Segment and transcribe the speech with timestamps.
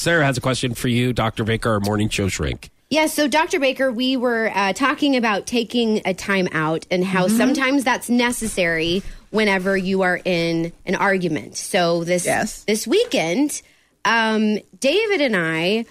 [0.00, 1.44] Sarah has a question for you, Dr.
[1.44, 2.70] Baker, our morning show shrink.
[2.88, 3.60] Yeah, so Dr.
[3.60, 7.36] Baker, we were uh, talking about taking a time out and how Mm-hmm.
[7.36, 11.58] sometimes that's necessary whenever you are in an argument.
[11.58, 12.64] So this Yes.
[12.64, 13.60] this weekend,
[14.06, 15.84] um, David and I,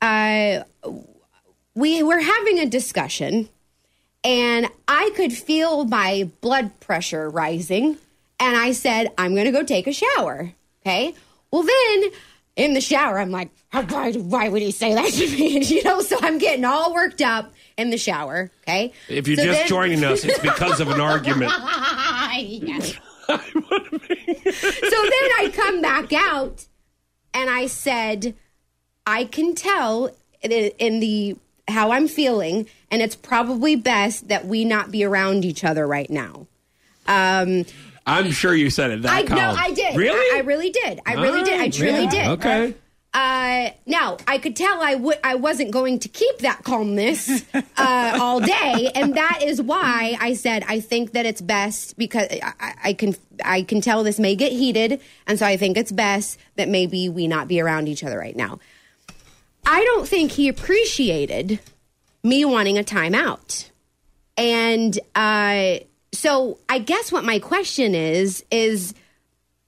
[0.00, 0.62] uh,
[1.74, 3.48] we were having a discussion,
[4.22, 7.98] and I could feel my blood pressure rising,
[8.38, 10.52] and I said, "I'm going to go take a shower."
[10.82, 11.14] Okay.
[11.50, 12.10] Well, then
[12.56, 15.60] in the shower, I'm like, why, why would he say that to me?
[15.64, 18.50] you know, so I'm getting all worked up in the shower.
[18.62, 18.92] Okay.
[19.08, 21.52] If you're So just then- joining us, it's because of an argument.
[22.38, 22.80] Yeah.
[23.28, 23.40] so then
[25.38, 26.66] I come back out
[27.32, 28.34] and I said,
[29.06, 31.36] I can tell in, in the
[31.68, 36.10] how I'm feeling, and it's probably best that we not be around each other right
[36.10, 36.46] now.
[37.06, 37.64] Um,
[38.06, 39.96] I'm sure you said it that I no, I did.
[39.96, 40.36] Really?
[40.36, 41.00] I, I really did.
[41.04, 41.60] I really did.
[41.60, 42.26] I truly yeah, did.
[42.28, 42.74] Okay.
[43.12, 47.62] Uh, now I could tell I would I wasn't going to keep that calmness uh,
[48.20, 52.52] all day, and that is why I said I think that it's best because I,
[52.60, 55.92] I- I can I can tell this may get heated, and so I think it's
[55.92, 58.60] best that maybe we not be around each other right now.
[59.64, 61.58] I don't think he appreciated
[62.22, 63.70] me wanting a timeout,
[64.36, 65.78] and uh,
[66.16, 68.94] so I guess what my question is is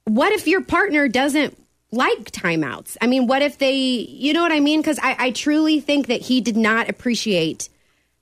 [0.05, 1.57] what if your partner doesn't
[1.91, 2.97] like timeouts?
[3.01, 4.81] I mean, what if they, you know what I mean?
[4.81, 7.69] Because I, I truly think that he did not appreciate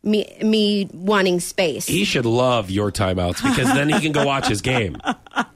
[0.03, 1.87] me me wanting space.
[1.87, 4.97] He should love your timeouts because then he can go watch his game.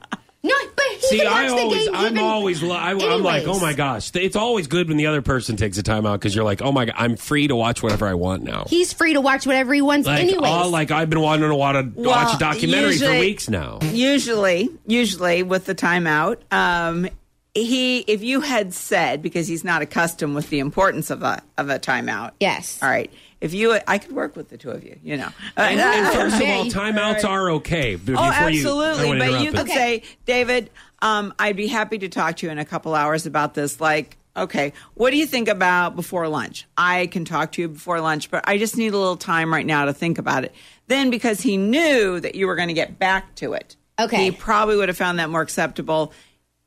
[1.11, 3.59] no, but he See, I always, game, I'm even always, li- I, I'm like, oh
[3.59, 6.61] my gosh, it's always good when the other person takes a timeout because you're like,
[6.61, 8.65] oh my god, I'm free to watch whatever I want now.
[8.67, 10.49] He's free to watch whatever he wants, like, anyways.
[10.49, 13.79] all, like I've been wanting to watch a, watch Well, a documentary for weeks now.
[13.81, 17.07] Usually, usually with the timeout, um,
[17.53, 21.69] he if you had said because he's not accustomed with the importance of a of
[21.69, 22.31] a timeout.
[22.39, 22.79] Yes.
[22.81, 23.11] All right.
[23.41, 24.97] If you, I could work with the two of you.
[25.03, 25.29] You know.
[25.57, 27.95] And, and first of all, timeouts are okay.
[27.95, 29.17] Oh, before you- absolutely.
[29.19, 29.73] But you could it.
[29.73, 30.69] say, David,
[31.01, 33.81] um, I'd be happy to talk to you in a couple hours about this.
[33.81, 36.67] Like, okay, what do you think about before lunch?
[36.77, 39.65] I can talk to you before lunch, but I just need a little time right
[39.65, 40.53] now to think about it.
[40.87, 44.25] Then, because he knew that you were going to get back to it, Okay.
[44.25, 46.13] he probably would have found that more acceptable.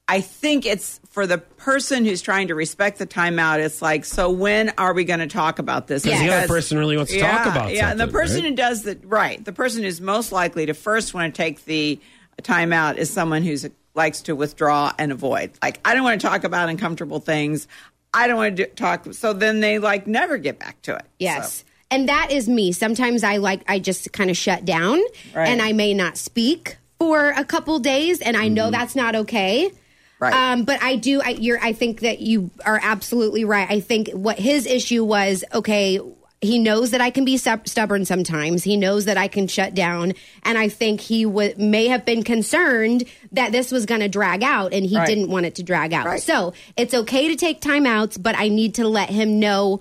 [0.07, 3.59] I think it's for the person who's trying to respect the timeout.
[3.61, 6.05] It's like, so when are we going to talk about this?
[6.05, 6.21] Yes.
[6.21, 7.77] the other person really wants to talk about it?
[7.77, 8.51] yeah, and the person right?
[8.51, 11.99] who does the right, the person who's most likely to first want to take the
[12.43, 15.53] timeout is someone who's likes to withdraw and avoid.
[15.63, 17.69] Like, I don't want to talk about uncomfortable things.
[18.13, 19.13] I don't want to do, talk.
[19.15, 21.05] So then they like never get back to it.
[21.19, 21.59] Yes.
[21.59, 22.73] So, And that is me.
[22.73, 25.01] Sometimes I like I just kind of shut down
[25.35, 25.49] Right.
[25.49, 28.73] and I may not speak for a couple days and I know mm-hmm.
[28.73, 29.73] that's not okay.
[30.21, 30.33] Right.
[30.33, 33.71] Um, but I do I you're I think that you are absolutely right.
[33.71, 36.01] I think what his issue was okay,
[36.41, 38.63] he knows that I can be stub- stubborn sometimes.
[38.65, 40.13] He knows that I can shut down
[40.45, 44.43] and I think he w- may have been concerned that this was going to drag
[44.43, 45.07] out and he Right.
[45.07, 46.07] didn't want it to drag out.
[46.07, 46.23] Right.
[46.23, 49.81] So, it's okay to take timeouts, but I need to let him know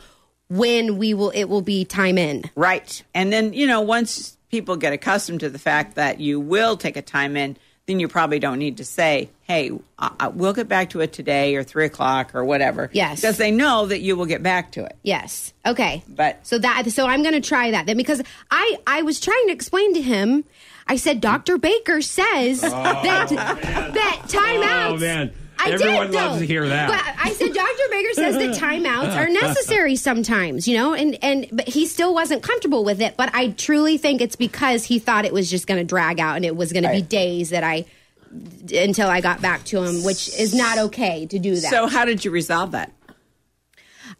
[0.49, 2.43] when we will it will be time in.
[2.55, 3.03] right.
[3.13, 6.95] And then, you know, once people get accustomed to the fact that you will take
[6.97, 10.69] a time in, then you probably don't need to say, hey, uh, uh, we'll get
[10.69, 12.89] back to it today or three o'clock or whatever.
[12.93, 13.19] Yes.
[13.21, 14.95] Because they know that you will get back to it.
[15.03, 15.53] Yes.
[15.65, 16.01] Okay.
[16.07, 19.47] But- so that so I'm going to try that then because I I was trying
[19.47, 20.45] to explain to him.
[20.87, 21.57] I said Dr.
[21.57, 22.71] Baker says that
[23.29, 24.95] that timeouts.
[24.95, 25.33] Oh, man.
[25.65, 26.39] I Everyone did, loves though.
[26.39, 26.89] to hear that.
[26.89, 27.83] But I said Dr.
[27.89, 32.43] Baker says that timeouts are necessary sometimes, you know, and and but he still wasn't
[32.43, 33.15] comfortable with it.
[33.17, 36.35] But I truly think it's because he thought it was just going to drag out
[36.35, 37.85] and it was going to be days that I
[38.75, 41.69] until I got back to him, which is not okay to do that.
[41.69, 42.91] So, how did you resolve that?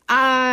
[0.09, 0.52] Uh,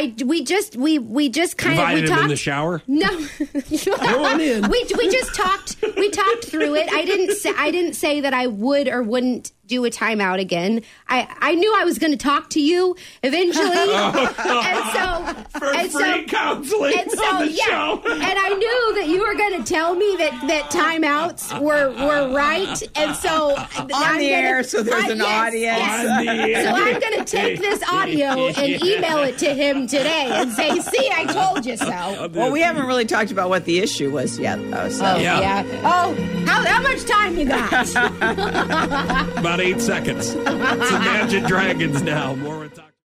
[0.00, 2.22] I we just we we just kind of we talked.
[2.22, 2.82] in the shower.
[2.86, 4.68] No, on in.
[4.70, 5.76] we we just talked.
[5.96, 6.90] We talked through it.
[6.92, 10.82] I didn't say I didn't say that I would or wouldn't do a timeout again.
[11.08, 15.92] I I knew I was going to talk to you eventually, and so For and
[15.92, 18.02] free so, counseling and so on the yeah, show.
[18.04, 22.34] and I knew that you were going to tell me that that timeouts were were
[22.34, 25.80] right, and so on the air, so there's an audience.
[25.82, 26.64] On the air.
[26.64, 30.78] So I'm going to take this audio and email it to him today and say,
[30.80, 34.38] "See, I told you so." Well, we haven't really talked about what the issue was
[34.38, 34.88] yet, though.
[34.88, 35.04] So.
[35.04, 35.40] Oh Yeah.
[35.40, 35.80] yeah.
[35.84, 36.14] Oh,
[36.46, 37.90] how, how much time you got?
[39.38, 40.34] About eight seconds.
[40.34, 40.46] It's
[40.90, 42.34] Imagine Dragons now.
[42.34, 42.89] More with Dr.